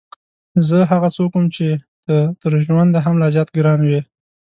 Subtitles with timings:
[0.67, 1.67] زه هغه څوک وم چې
[2.05, 3.99] ته تر ژونده هم لا زیات ګران وې.